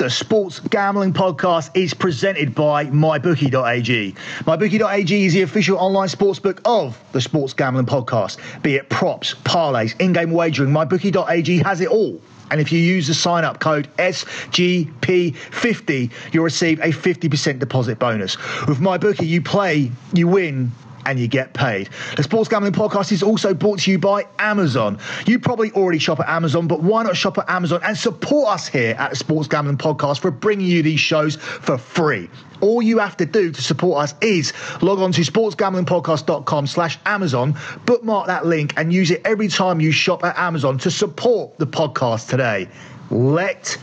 [0.00, 4.14] The Sports Gambling Podcast is presented by MyBookie.ag.
[4.14, 8.38] MyBookie.ag is the official online sportsbook of the Sports Gambling Podcast.
[8.62, 12.18] Be it props, parlays, in-game wagering, MyBookie.ag has it all.
[12.50, 18.38] And if you use the sign up code SGP50, you'll receive a 50% deposit bonus.
[18.66, 20.72] With MyBookie, you play, you win,
[21.10, 21.88] and you get paid.
[22.16, 24.98] The Sports Gambling Podcast is also brought to you by Amazon.
[25.26, 28.68] You probably already shop at Amazon, but why not shop at Amazon and support us
[28.68, 32.30] here at the Sports Gambling Podcast for bringing you these shows for free?
[32.60, 34.52] All you have to do to support us is
[34.82, 39.90] log on to sportsgamblingpodcast.com slash Amazon, bookmark that link and use it every time you
[39.90, 42.68] shop at Amazon to support the podcast today.
[43.10, 43.76] Let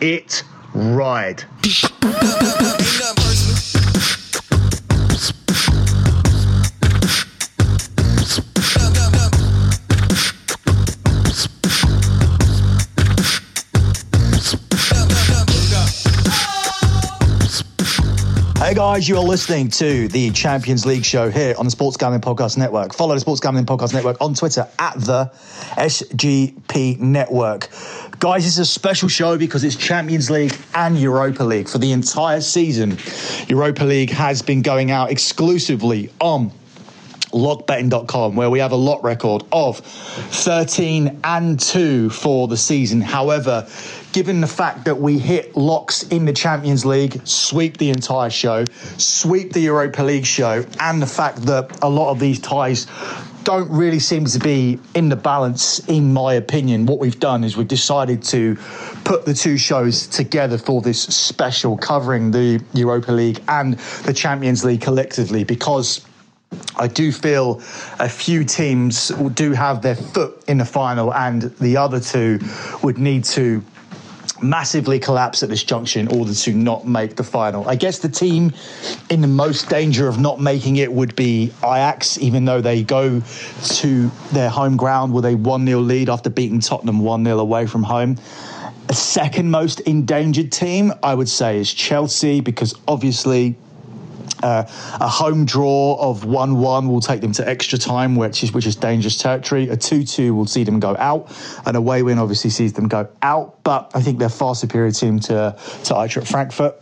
[0.00, 0.42] it
[0.74, 1.44] ride.
[18.72, 22.22] Hey guys, you are listening to the Champions League show here on the Sports Gambling
[22.22, 22.94] Podcast Network.
[22.94, 25.30] Follow the Sports Gambling Podcast Network on Twitter at the
[25.72, 27.68] SGP Network.
[28.18, 32.40] Guys, is a special show because it's Champions League and Europa League for the entire
[32.40, 32.96] season.
[33.46, 36.50] Europa League has been going out exclusively on
[37.32, 43.66] lockbetting.com where we have a lot record of 13 and 2 for the season however
[44.12, 48.64] given the fact that we hit locks in the Champions League, sweep the entire show,
[48.98, 52.86] sweep the Europa League show, and the fact that a lot of these ties
[53.44, 56.86] don't really seem to be in the balance, in my opinion.
[56.86, 58.56] What we've done is we've decided to
[59.04, 63.74] put the two shows together for this special covering the Europa League and
[64.04, 66.04] the Champions League collectively because.
[66.76, 67.62] I do feel
[67.98, 72.40] a few teams do have their foot in the final, and the other two
[72.82, 73.64] would need to
[74.42, 77.68] massively collapse at this junction in order to not make the final.
[77.68, 78.52] I guess the team
[79.08, 83.20] in the most danger of not making it would be Ajax, even though they go
[83.20, 87.66] to their home ground with a 1 0 lead after beating Tottenham 1 0 away
[87.66, 88.16] from home.
[88.88, 93.56] A second most endangered team, I would say, is Chelsea because obviously
[94.42, 94.64] uh,
[95.00, 98.76] a home draw of one-one will take them to extra time, which is which is
[98.76, 99.68] dangerous territory.
[99.68, 101.30] A two-two will see them go out.
[101.66, 105.20] An away win obviously sees them go out, but I think they're far superior team
[105.20, 106.80] to to Eintracht Frankfurt.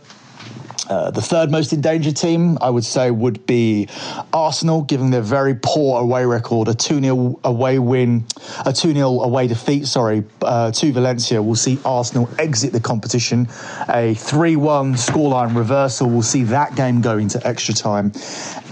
[0.91, 3.87] Uh, the third most endangered team, I would say, would be
[4.33, 6.67] Arsenal, given their very poor away record.
[6.67, 8.25] A 2 0 away win,
[8.65, 13.47] a 2 0 away defeat, sorry, uh, to Valencia will see Arsenal exit the competition.
[13.87, 18.11] A 3 1 scoreline reversal will see that game go into extra time.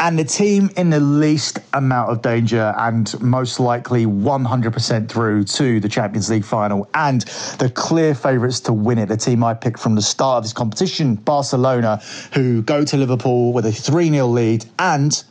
[0.02, 5.79] And the team in the least amount of danger and most likely 100% through to
[5.79, 7.22] the Champions League final and
[7.59, 10.53] the clear favourites to win it, the team I picked from the start of this
[10.53, 12.02] competition, Barcelona
[12.34, 15.24] who go to Liverpool with a 3 0 lead and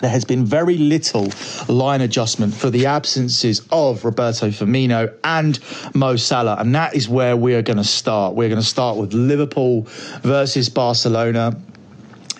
[0.00, 1.30] there has been very little
[1.68, 5.58] line adjustment for the absences of Roberto Firmino and
[5.94, 6.56] Mo Salah.
[6.58, 8.34] And that is where we are going to start.
[8.34, 9.82] We're going to start with Liverpool
[10.20, 11.58] versus Barcelona,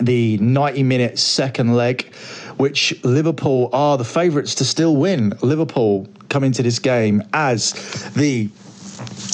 [0.01, 2.13] the 90 minute second leg,
[2.59, 5.33] which Liverpool are the favourites to still win.
[5.41, 7.73] Liverpool come into this game as
[8.13, 8.51] the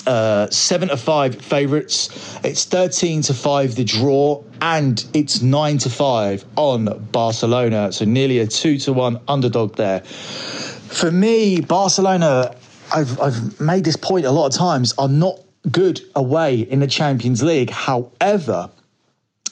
[0.06, 2.38] uh, seven to five favourites.
[2.44, 7.92] It's 13 to five the draw, and it's nine to five on Barcelona.
[7.92, 10.00] So nearly a two to one underdog there.
[10.00, 12.54] For me, Barcelona,
[12.94, 15.40] I've, I've made this point a lot of times, are not
[15.70, 17.70] good away in the Champions League.
[17.70, 18.70] However,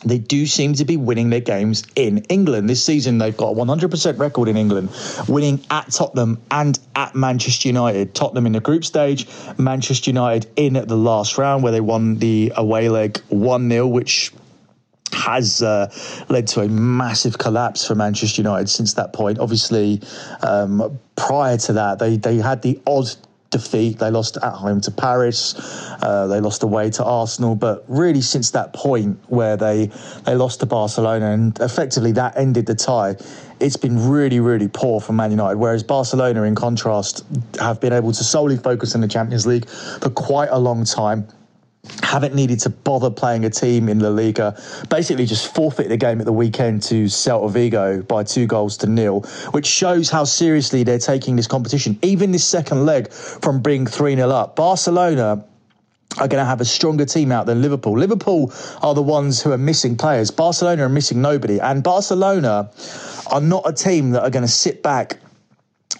[0.04, 2.68] they do seem to be winning their games in England.
[2.68, 4.90] This season, they've got a 100% record in England,
[5.28, 8.14] winning at Tottenham and at Manchester United.
[8.14, 9.26] Tottenham in the group stage,
[9.58, 14.32] Manchester United in the last round, where they won the away leg 1 0, which
[15.12, 15.92] has uh,
[16.28, 19.38] led to a massive collapse for Manchester United since that point.
[19.38, 20.00] Obviously,
[20.42, 23.08] um, prior to that, they, they had the odd
[23.50, 23.98] defeat.
[23.98, 25.54] They lost at home to Paris.
[26.02, 27.54] Uh, they lost away to Arsenal.
[27.54, 29.90] But really, since that point where they
[30.24, 33.16] they lost to Barcelona and effectively that ended the tie,
[33.60, 35.58] it's been really, really poor for Man United.
[35.58, 37.24] Whereas Barcelona, in contrast,
[37.60, 41.26] have been able to solely focus on the Champions League for quite a long time
[42.02, 44.60] haven't needed to bother playing a team in La Liga.
[44.88, 48.86] Basically, just forfeit the game at the weekend to Celta Vigo by two goals to
[48.86, 49.20] nil,
[49.52, 51.98] which shows how seriously they're taking this competition.
[52.02, 54.56] Even this second leg from being 3 0 up.
[54.56, 55.44] Barcelona
[56.18, 57.96] are going to have a stronger team out than Liverpool.
[57.96, 60.30] Liverpool are the ones who are missing players.
[60.30, 61.60] Barcelona are missing nobody.
[61.60, 62.70] And Barcelona
[63.28, 65.18] are not a team that are going to sit back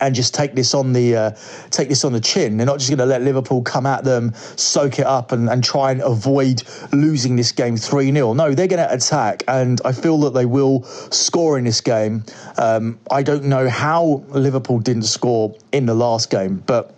[0.00, 1.31] and just take this on the uh,
[1.70, 2.56] take this on the chin.
[2.56, 5.62] They're not just going to let Liverpool come at them, soak it up, and, and
[5.62, 6.62] try and avoid
[6.93, 10.47] losing this game three 0 No, they're going to attack, and I feel that they
[10.47, 12.25] will score in this game.
[12.58, 16.94] Um, I don't know how Liverpool didn't score in the last game, but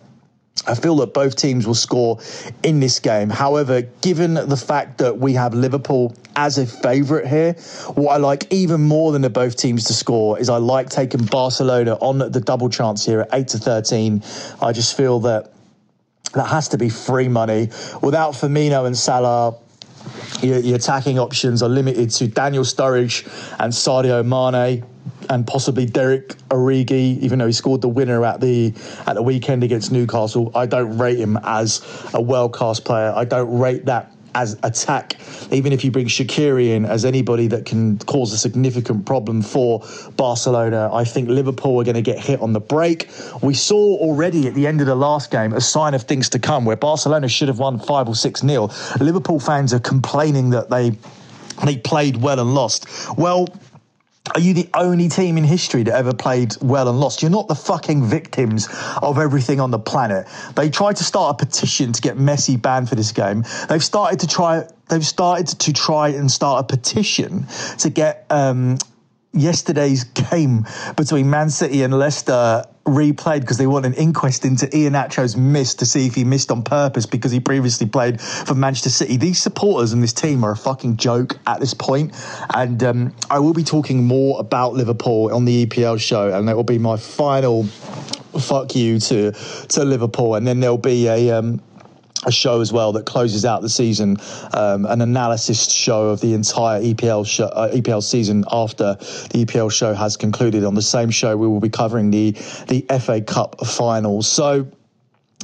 [0.67, 2.21] I feel that both teams will score
[2.63, 3.31] in this game.
[3.31, 7.55] However, given the fact that we have Liverpool as a favourite here,
[7.95, 11.25] what I like even more than the both teams to score is I like taking
[11.25, 14.23] Barcelona on the double chance here at 8 to 13.
[14.61, 15.53] I just feel that
[16.35, 17.69] that has to be free money.
[18.01, 19.57] Without Firmino and Salah,
[20.43, 23.25] your, your attacking options are limited to Daniel Sturridge
[23.59, 24.85] and Sadio Mane
[25.33, 28.75] and possibly Divock Origi, even though he scored the winner at the
[29.07, 30.53] at the weekend against Newcastle.
[30.55, 31.83] I don't rate him as
[32.15, 33.13] a world class player.
[33.15, 35.17] I don't rate that as attack,
[35.51, 39.85] even if you bring Shaqiri in as anybody that can cause a significant problem for
[40.17, 40.91] Barcelona.
[40.93, 43.11] I think Liverpool are going to get hit on the break.
[43.43, 46.39] We saw already at the end of the last game a sign of things to
[46.39, 48.73] come where Barcelona should have won 5 or 6 nil.
[49.01, 50.93] Liverpool fans are complaining that they
[51.65, 52.87] they played well and lost.
[53.17, 53.47] Well,
[54.35, 57.23] are you the only team in history that ever played well and lost?
[57.23, 58.69] You're not the fucking victims
[59.03, 60.29] of everything on the planet.
[60.55, 63.45] They tried to start a petition to get Messi banned for this game.
[63.69, 64.67] They've started to try.
[64.89, 67.47] They've started to try and start a petition
[67.79, 68.79] to get um,
[69.33, 74.95] yesterday's game between Man City and Leicester replayed because they want an inquest into Ian
[74.95, 78.91] Iheanacho's miss to see if he missed on purpose because he previously played for Manchester
[78.91, 79.17] City.
[79.17, 82.13] These supporters and this team are a fucking joke at this point.
[82.55, 86.57] And um, I will be talking more about Liverpool on the EPL show, and that
[86.57, 89.33] will be my final fuck you to
[89.69, 90.35] to Liverpool.
[90.35, 91.63] And then there'll be a um,
[92.25, 94.17] a show as well that closes out the season,
[94.53, 99.71] um, an analysis show of the entire EPL show, uh, EPL season after the EPL
[99.73, 100.65] show has concluded.
[100.65, 102.33] On the same show, we will be covering the
[102.69, 104.29] the FA Cup finals.
[104.29, 104.71] So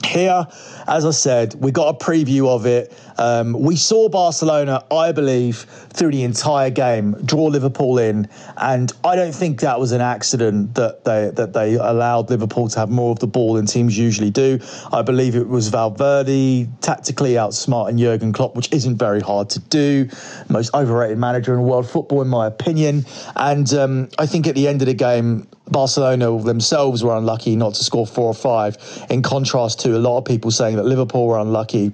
[0.07, 0.47] here,
[0.87, 2.93] as I said, we got a preview of it.
[3.19, 9.17] Um, we saw Barcelona, I believe, through the entire game, draw Liverpool in, and I
[9.17, 13.11] don't think that was an accident that they that they allowed Liverpool to have more
[13.11, 14.61] of the ball than teams usually do.
[14.93, 20.09] I believe it was Valverde tactically outsmarting Jurgen Klopp, which isn't very hard to do.
[20.49, 23.05] Most overrated manager in world football, in my opinion.
[23.35, 27.75] And um, I think at the end of the game, Barcelona themselves were unlucky not
[27.75, 28.77] to score four or five,
[29.11, 31.93] in contrast to a lot of people saying that Liverpool were unlucky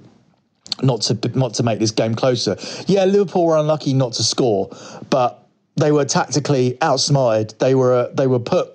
[0.81, 2.57] not to not to make this game closer.
[2.87, 4.69] Yeah, Liverpool were unlucky not to score,
[5.09, 7.55] but they were tactically outsmarted.
[7.59, 8.74] They were they were put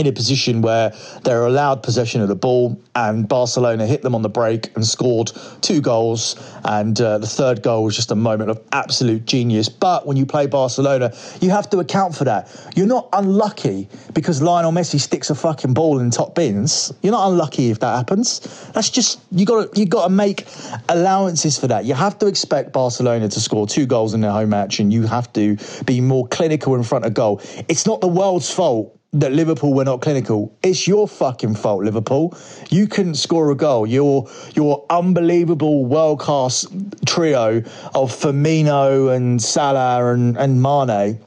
[0.00, 0.92] in a position where
[1.24, 5.30] they're allowed possession of the ball, and Barcelona hit them on the break and scored
[5.60, 6.36] two goals.
[6.64, 9.68] And uh, the third goal was just a moment of absolute genius.
[9.68, 12.48] But when you play Barcelona, you have to account for that.
[12.74, 16.92] You're not unlucky because Lionel Messi sticks a fucking ball in top bins.
[17.02, 18.40] You're not unlucky if that happens.
[18.72, 20.46] That's just you got you got to make
[20.88, 21.84] allowances for that.
[21.84, 25.06] You have to expect Barcelona to score two goals in their home match, and you
[25.06, 27.40] have to be more clinical in front of goal.
[27.68, 30.56] It's not the world's fault that Liverpool were not clinical.
[30.62, 32.36] It's your fucking fault, Liverpool.
[32.70, 33.86] You couldn't score a goal.
[33.86, 36.66] Your your unbelievable world class
[37.06, 37.58] trio
[37.94, 41.18] of Firmino and Salah and, and Mane.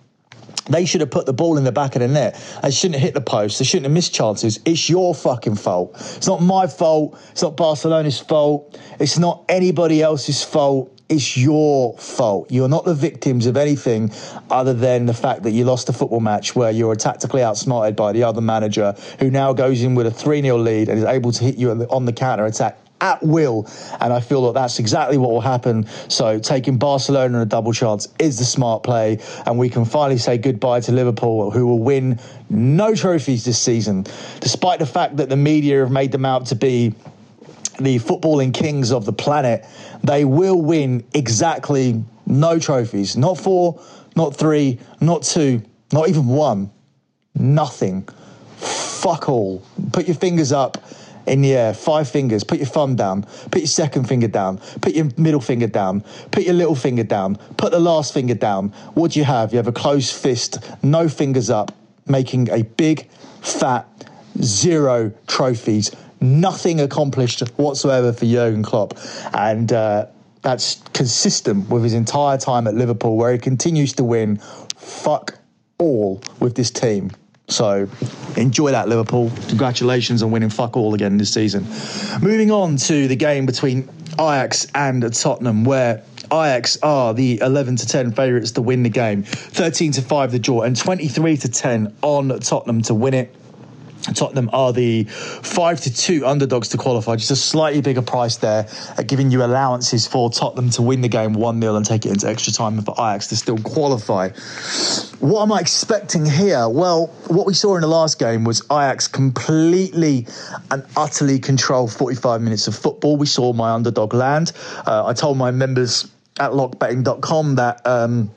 [0.69, 2.41] They should have put the ball in the back of the net.
[2.63, 3.59] They shouldn't have hit the post.
[3.59, 4.61] They shouldn't have missed chances.
[4.63, 5.91] It's your fucking fault.
[5.95, 7.19] It's not my fault.
[7.31, 8.79] It's not Barcelona's fault.
[8.97, 12.51] It's not anybody else's fault it's your fault.
[12.51, 14.11] You're not the victims of anything
[14.49, 17.95] other than the fact that you lost a football match where you were tactically outsmarted
[17.95, 21.05] by the other manager who now goes in with a 3 0 lead and is
[21.05, 23.67] able to hit you on the counter attack at will.
[23.99, 25.87] And I feel that that's exactly what will happen.
[26.07, 29.19] So taking Barcelona a double chance is the smart play.
[29.45, 32.19] And we can finally say goodbye to Liverpool, who will win
[32.49, 34.05] no trophies this season,
[34.39, 36.95] despite the fact that the media have made them out to be
[37.79, 39.65] the footballing kings of the planet,
[40.03, 43.17] they will win exactly no trophies.
[43.17, 43.81] Not four,
[44.15, 45.61] not three, not two,
[45.91, 46.71] not even one.
[47.35, 48.07] Nothing.
[48.57, 49.63] Fuck all.
[49.91, 50.77] Put your fingers up
[51.25, 52.43] in the air, five fingers.
[52.43, 53.23] Put your thumb down.
[53.51, 54.57] Put your second finger down.
[54.81, 56.03] Put your middle finger down.
[56.31, 57.37] Put your little finger down.
[57.57, 58.69] Put the last finger down.
[58.93, 59.51] What do you have?
[59.51, 61.71] You have a closed fist, no fingers up,
[62.07, 63.09] making a big,
[63.41, 63.87] fat,
[64.41, 65.91] zero trophies
[66.23, 68.97] nothing accomplished whatsoever for Jurgen Klopp.
[69.33, 70.07] And uh,
[70.41, 74.37] that's consistent with his entire time at Liverpool, where he continues to win
[74.77, 75.37] fuck
[75.77, 77.11] all with this team.
[77.49, 77.89] So
[78.37, 79.31] enjoy that, Liverpool.
[79.49, 81.65] Congratulations on winning fuck all again this season.
[82.21, 87.87] Moving on to the game between Ajax and Tottenham, where Ajax are the 11 to
[87.87, 91.95] 10 favourites to win the game, 13 to 5 the draw, and 23 to 10
[92.01, 93.35] on Tottenham to win it.
[94.11, 98.67] Tottenham are the five to two underdogs to qualify, just a slightly bigger price there,
[98.97, 102.11] uh, giving you allowances for Tottenham to win the game 1 0 and take it
[102.11, 104.29] into extra time and for Ajax to still qualify.
[105.19, 106.67] What am I expecting here?
[106.67, 110.27] Well, what we saw in the last game was Ajax completely
[110.69, 113.15] and utterly control 45 minutes of football.
[113.15, 114.51] We saw my underdog land.
[114.85, 117.85] Uh, I told my members at lockbetting.com that.
[117.87, 118.31] Um,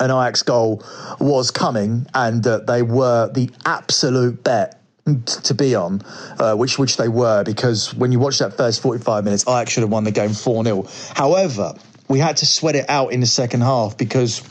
[0.00, 0.82] an Ajax goal
[1.20, 4.76] was coming and that uh, they were the absolute bet
[5.14, 6.02] to be on,
[6.38, 9.82] uh, which which they were, because when you watch that first 45 minutes, Ajax should
[9.82, 10.86] have won the game 4 0.
[11.14, 11.74] However,
[12.08, 14.42] we had to sweat it out in the second half because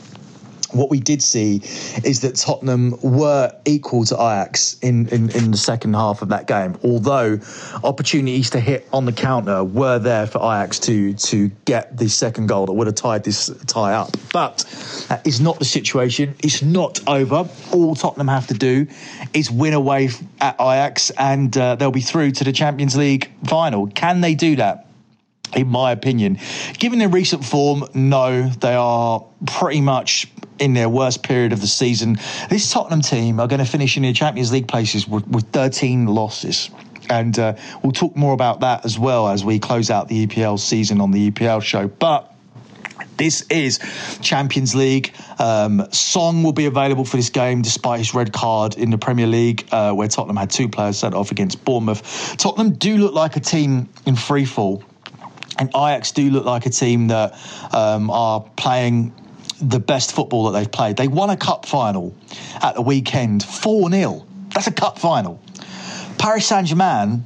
[0.72, 1.60] what we did see
[2.04, 6.46] is that Tottenham were equal to Ajax in, in, in, the second half of that
[6.46, 7.38] game, although
[7.84, 12.48] opportunities to hit on the counter were there for Ajax to to get the second
[12.48, 14.16] goal that would have tied this tie up.
[14.32, 14.64] But
[15.08, 16.34] that is not the situation.
[16.40, 17.48] It's not over.
[17.72, 18.86] All Tottenham have to do
[19.32, 23.86] is win away at Ajax, and uh, they'll be through to the Champions League final.
[23.88, 24.86] Can they do that?
[25.54, 26.38] in my opinion.
[26.78, 31.66] Given their recent form, no, they are pretty much in their worst period of the
[31.66, 32.16] season.
[32.48, 36.06] This Tottenham team are going to finish in the Champions League places with, with 13
[36.06, 36.70] losses.
[37.08, 40.58] And uh, we'll talk more about that as well as we close out the EPL
[40.58, 41.86] season on the EPL show.
[41.86, 42.32] But
[43.16, 43.78] this is
[44.20, 45.14] Champions League.
[45.38, 49.26] Um, Son will be available for this game despite his red card in the Premier
[49.26, 52.36] League, uh, where Tottenham had two players sent off against Bournemouth.
[52.36, 54.82] Tottenham do look like a team in free fall.
[55.58, 57.32] And Ajax do look like a team that
[57.72, 59.14] um, are playing
[59.60, 60.96] the best football that they've played.
[60.96, 62.14] They won a cup final
[62.62, 64.26] at the weekend 4 0.
[64.54, 65.40] That's a cup final.
[66.18, 67.24] Paris Saint Germain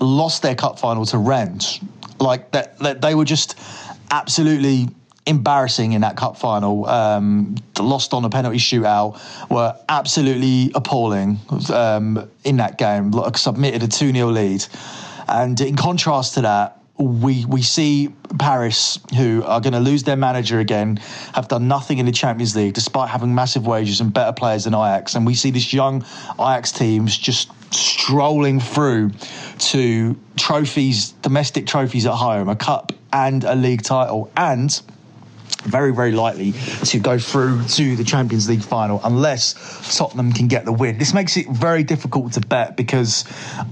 [0.00, 1.80] lost their cup final to Rennes.
[2.20, 3.58] Like that, that they were just
[4.10, 4.88] absolutely
[5.26, 6.86] embarrassing in that cup final.
[6.86, 11.38] Um, lost on a penalty shootout, were absolutely appalling
[11.72, 13.12] um, in that game.
[13.34, 14.64] Submitted a 2 0 lead.
[15.28, 20.16] And in contrast to that, we we see Paris, who are going to lose their
[20.16, 20.96] manager again,
[21.34, 24.74] have done nothing in the Champions League despite having massive wages and better players than
[24.74, 29.10] Ajax, and we see this young Ajax teams just strolling through
[29.58, 34.82] to trophies, domestic trophies at home, a cup and a league title, and
[35.62, 36.52] very, very likely
[36.84, 40.98] to go through to the Champions League final unless Tottenham can get the win.
[40.98, 43.24] This makes it very difficult to bet because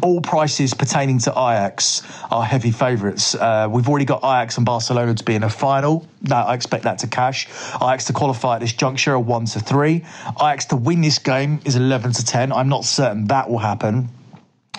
[0.03, 3.35] all prices pertaining to Ajax are heavy favourites.
[3.35, 6.07] Uh, we've already got Ajax and Barcelona to be in a final.
[6.23, 7.49] That I expect that to cash.
[7.77, 10.05] Ajax to qualify at this juncture are one to three.
[10.41, 12.53] Ajax to win this game is eleven to ten.
[12.53, 14.09] I'm not certain that will happen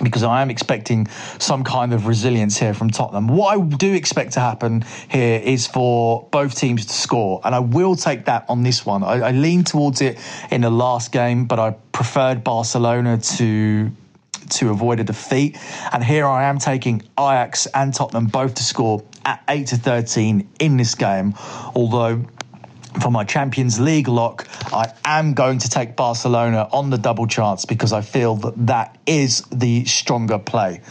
[0.04, 1.08] because I am expecting
[1.40, 3.28] some kind of resilience here from Tottenham.
[3.28, 7.60] What I do expect to happen here is for both teams to score, and I
[7.60, 9.04] will take that on this one.
[9.04, 10.20] I, I lean towards it
[10.52, 13.92] in the last game, but I preferred Barcelona to
[14.50, 15.58] to avoid a defeat.
[15.92, 20.48] And here I am taking Ajax and Tottenham both to score at 8 to 13
[20.60, 21.34] in this game,
[21.76, 22.24] although
[23.02, 27.66] for my Champions League lock, I am going to take Barcelona on the double chance
[27.66, 30.82] because I feel that that is the stronger play.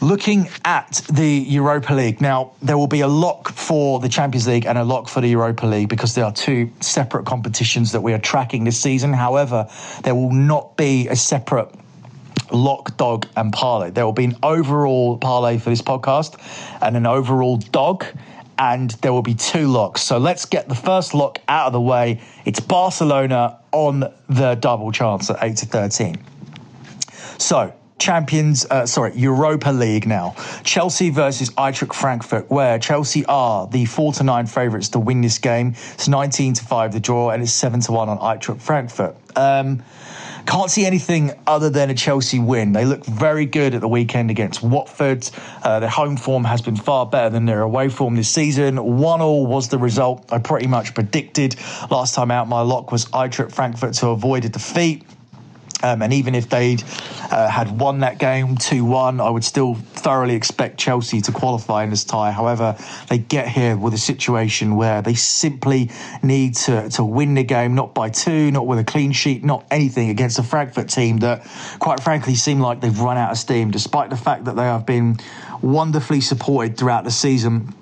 [0.00, 4.64] Looking at the Europa League, now there will be a lock for the Champions League
[4.64, 8.12] and a lock for the Europa League because there are two separate competitions that we
[8.12, 9.12] are tracking this season.
[9.12, 9.68] However,
[10.04, 11.74] there will not be a separate
[12.52, 13.90] lock, dog, and parlay.
[13.90, 16.40] There will be an overall parlay for this podcast
[16.80, 18.04] and an overall dog
[18.58, 20.02] and there will be two locks.
[20.02, 22.20] So let's get the first lock out of the way.
[22.44, 26.16] It's Barcelona on the double chance at 8 to 13.
[27.38, 30.34] So, Champions, uh, sorry, Europa League now.
[30.62, 35.38] Chelsea versus Eintracht Frankfurt, where Chelsea are the four to nine favourites to win this
[35.38, 35.74] game.
[35.94, 39.16] It's 19 to five the draw, and it's seven to one on Eintracht Frankfurt.
[39.36, 39.82] Um,
[40.48, 42.72] can't see anything other than a Chelsea win.
[42.72, 45.28] They look very good at the weekend against Watford.
[45.62, 48.98] Uh, their home form has been far better than their away form this season.
[48.98, 51.56] One all was the result I pretty much predicted.
[51.90, 55.04] Last time out, my lock was Eintracht Frankfurt to avoid a defeat.
[55.82, 56.82] Um, and even if they'd
[57.30, 61.84] uh, had won that game 2 1, I would still thoroughly expect Chelsea to qualify
[61.84, 62.30] in this tie.
[62.30, 62.76] However,
[63.08, 65.90] they get here with a situation where they simply
[66.22, 69.64] need to, to win the game, not by two, not with a clean sheet, not
[69.70, 71.46] anything against a Frankfurt team that,
[71.78, 74.86] quite frankly, seem like they've run out of steam, despite the fact that they have
[74.86, 75.16] been
[75.62, 77.74] wonderfully supported throughout the season.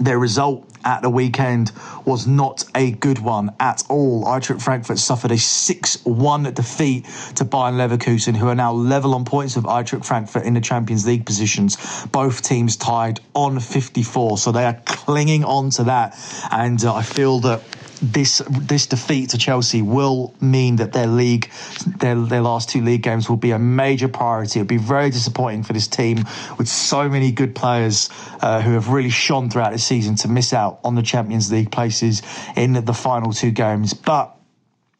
[0.00, 1.72] Their result at the weekend
[2.04, 4.24] was not a good one at all.
[4.24, 7.04] Eintracht Frankfurt suffered a 6 1 defeat
[7.36, 11.06] to Bayern Leverkusen, who are now level on points of Eintracht Frankfurt in the Champions
[11.06, 11.76] League positions.
[12.12, 16.16] Both teams tied on 54, so they are clinging on to that.
[16.50, 17.62] And uh, I feel that
[18.00, 21.50] this this defeat to Chelsea will mean that their league,
[21.98, 24.60] their their last two league games will be a major priority.
[24.60, 26.24] It'll be very disappointing for this team
[26.58, 30.52] with so many good players uh, who have really shone throughout the season to miss
[30.52, 32.22] out on the Champions League places
[32.56, 33.94] in the final two games.
[33.94, 34.34] But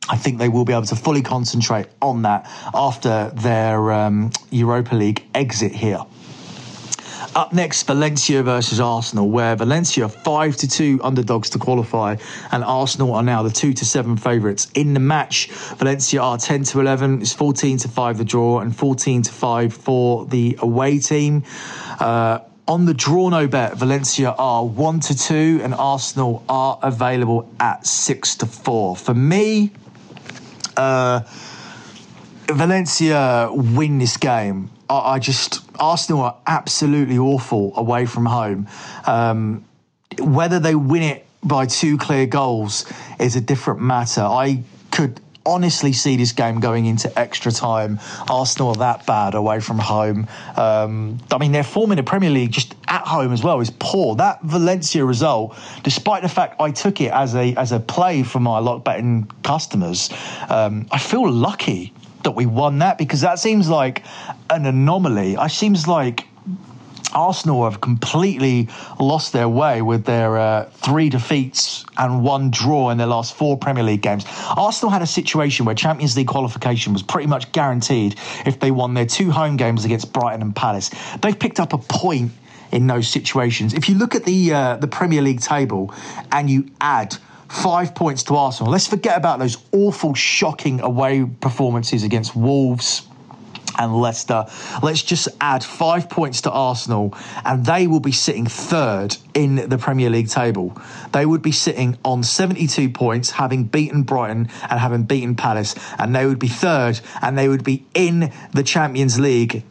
[0.08, 4.94] I think they will be able to fully concentrate on that after their um, Europa
[4.94, 6.00] League exit here.
[7.34, 12.16] Up next, Valencia versus Arsenal, where Valencia five to two underdogs to qualify,
[12.50, 15.46] and Arsenal are now the two to seven favourites in the match.
[15.76, 17.22] Valencia are ten to eleven.
[17.22, 21.44] It's fourteen to five the draw, and fourteen to five for the away team.
[22.00, 27.48] Uh, on the draw no bet, Valencia are one to two, and Arsenal are available
[27.60, 28.96] at six to four.
[28.96, 29.70] For me,
[30.76, 31.20] uh,
[32.46, 34.70] Valencia win this game.
[34.90, 38.68] I, just Arsenal are absolutely awful away from home.
[39.06, 39.64] Um,
[40.18, 42.90] whether they win it by two clear goals
[43.20, 44.22] is a different matter.
[44.22, 47.98] I could honestly see this game going into extra time.
[48.28, 50.28] Arsenal are that bad away from home.
[50.56, 53.70] Um, I mean, their form in the Premier League just at home as well is
[53.78, 54.14] poor.
[54.16, 58.40] That Valencia result, despite the fact I took it as a as a play for
[58.40, 60.10] my lock betting customers,
[60.48, 61.92] um, I feel lucky
[62.28, 64.04] that we won that because that seems like
[64.50, 65.32] an anomaly.
[65.32, 66.26] It seems like
[67.14, 68.68] Arsenal have completely
[69.00, 73.56] lost their way with their uh, three defeats and one draw in their last four
[73.56, 74.26] Premier League games.
[74.54, 78.92] Arsenal had a situation where Champions League qualification was pretty much guaranteed if they won
[78.92, 80.90] their two home games against Brighton and Palace.
[81.22, 82.32] They've picked up a point
[82.72, 83.72] in those situations.
[83.72, 85.94] If you look at the uh, the Premier League table
[86.30, 87.16] and you add
[87.48, 93.07] five points to Arsenal, let's forget about those awful, shocking away performances against Wolves
[93.78, 94.46] and Leicester.
[94.82, 99.78] Let's just add five points to Arsenal, and they will be sitting third in the
[99.78, 100.76] Premier League table.
[101.12, 106.14] They would be sitting on 72 points, having beaten Brighton and having beaten Palace, and
[106.14, 109.62] they would be third, and they would be in the Champions League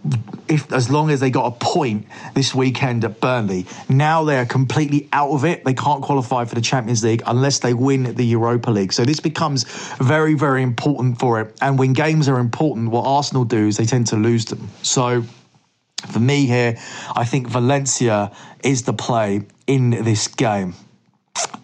[0.48, 3.66] if as long as they got a point this weekend at Burnley.
[3.90, 5.64] Now they are completely out of it.
[5.66, 8.94] They can't qualify for the Champions League unless they win the Europa League.
[8.94, 9.66] So this becomes
[9.98, 11.56] very, very important for it.
[11.62, 14.70] And when games are important, what Arsenal do is they tend to lose them.
[14.84, 15.24] So
[16.08, 16.78] for me here,
[17.16, 18.32] I think Valencia
[18.64, 20.76] is the play in this game.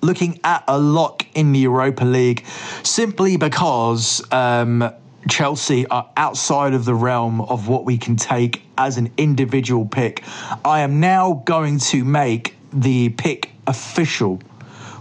[0.01, 2.43] Looking at a lock in the Europa League
[2.83, 4.91] simply because um,
[5.29, 10.23] Chelsea are outside of the realm of what we can take as an individual pick.
[10.65, 14.41] I am now going to make the pick official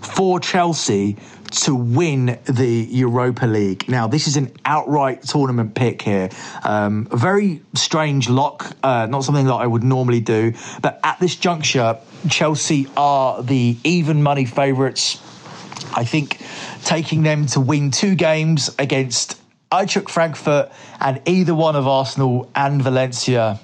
[0.03, 1.17] for Chelsea
[1.53, 3.89] to win the Europa League.
[3.89, 6.31] Now, this is an outright tournament pick here.
[6.65, 10.55] Um, a very strange lock, uh, not something that I would normally do.
[10.81, 15.21] But at this juncture, Chelsea are the even money favourites.
[15.95, 16.39] I think
[16.85, 22.83] taking them to win two games against Eintracht Frankfurt and either one of Arsenal and
[22.83, 23.59] Valencia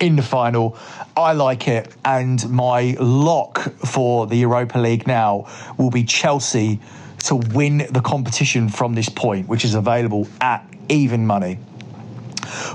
[0.00, 0.76] in the final.
[1.16, 1.94] I like it.
[2.04, 5.46] And my lock for the Europa League now
[5.78, 6.80] will be Chelsea
[7.24, 11.58] to win the competition from this point, which is available at even money.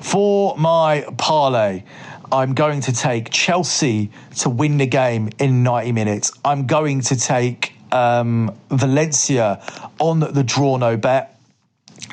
[0.02, 1.84] For my parlay,
[2.32, 6.32] I'm going to take Chelsea to win the game in 90 minutes.
[6.44, 9.62] I'm going to take um, Valencia
[10.00, 11.40] on the draw no bet.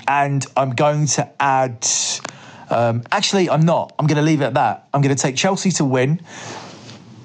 [0.09, 1.87] And I'm going to add
[2.70, 3.92] um, actually, I'm not.
[3.98, 4.88] I'm going to leave it at that.
[4.92, 6.20] I'm going to take Chelsea to win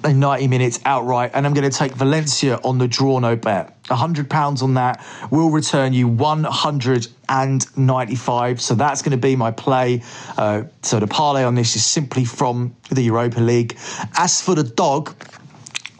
[0.04, 3.82] in 90 minutes outright, and I'm going to take Valencia on the draw no bet.
[3.84, 10.02] £100 on that will return you 195 So that's going to be my play.
[10.36, 13.78] Uh, so the parlay on this is simply from the Europa League.
[14.16, 15.14] As for the dog,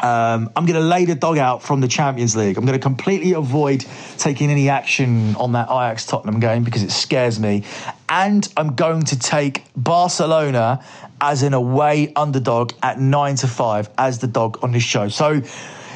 [0.00, 2.56] um, I'm going to lay the dog out from the Champions League.
[2.56, 3.84] I'm going to completely avoid
[4.16, 7.64] taking any action on that Ajax Tottenham game because it scares me.
[8.08, 10.84] And I'm going to take Barcelona
[11.20, 15.08] as an away underdog at nine to five as the dog on this show.
[15.08, 15.42] So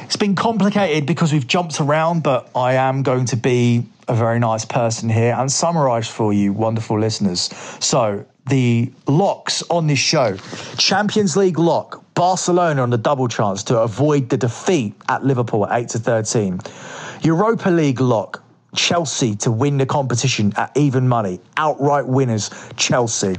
[0.03, 4.39] it's been complicated because we've jumped around, but I am going to be a very
[4.39, 7.49] nice person here and summarize for you, wonderful listeners.
[7.79, 10.35] So the locks on this show
[10.77, 15.83] Champions League lock, Barcelona on the double chance to avoid the defeat at Liverpool at
[15.83, 16.59] 8 to 13.
[17.21, 18.43] Europa League lock,
[18.75, 21.39] Chelsea to win the competition at even money.
[21.57, 23.35] Outright winners, Chelsea.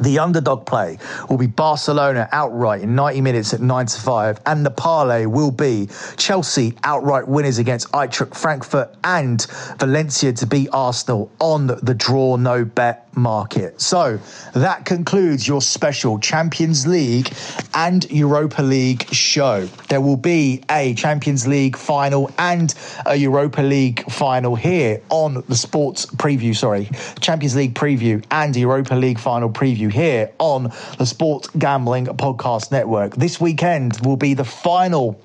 [0.00, 4.66] The underdog play will be Barcelona outright in 90 minutes at 9 to 5, and
[4.66, 9.46] the parlay will be Chelsea outright winners against Eintracht Frankfurt and
[9.78, 13.80] Valencia to beat Arsenal on the draw no bet market.
[13.80, 14.18] So
[14.54, 17.32] that concludes your special Champions League
[17.74, 19.66] and Europa League show.
[19.88, 22.74] There will be a Champions League final and
[23.06, 26.88] a Europa League final here on the sports preview, sorry,
[27.20, 33.16] Champions League preview and Europa League final preview here on the Sports Gambling Podcast Network.
[33.16, 35.20] This weekend will be the final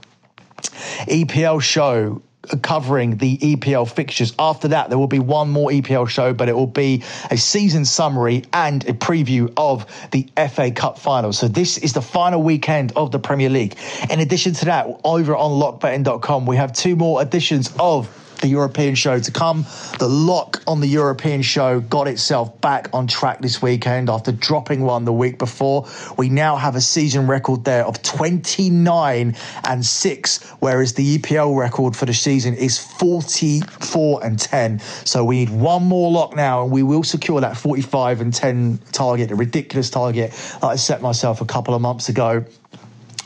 [1.07, 2.21] EPL show
[2.61, 4.33] covering the EPL fixtures.
[4.39, 7.85] After that, there will be one more EPL show, but it will be a season
[7.85, 11.33] summary and a preview of the FA Cup final.
[11.33, 13.75] So this is the final weekend of the Premier League.
[14.09, 18.07] In addition to that, over on lockbetting.com, we have two more editions of
[18.41, 19.65] the European show to come.
[19.99, 24.81] The lock on the European show got itself back on track this weekend after dropping
[24.81, 25.87] one the week before.
[26.17, 31.95] We now have a season record there of 29 and 6, whereas the EPL record
[31.95, 34.79] for the season is 44 and 10.
[35.05, 38.79] So we need one more lock now, and we will secure that 45 and 10
[38.91, 42.45] target, a ridiculous target that I set myself a couple of months ago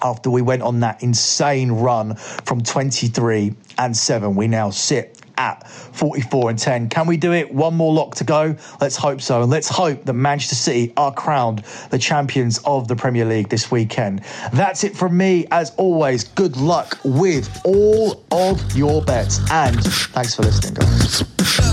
[0.04, 4.36] after we went on that insane run from 23 and 7.
[4.36, 6.90] We now sit at 44 and 10.
[6.90, 7.54] Can we do it?
[7.54, 8.56] One more lock to go.
[8.80, 9.42] Let's hope so.
[9.42, 13.72] And let's hope that Manchester City are crowned the champions of the Premier League this
[13.72, 14.24] weekend.
[14.54, 15.48] That's it from me.
[15.52, 19.40] As always, good luck with all of your bets.
[19.52, 21.73] And thanks for listening, guys.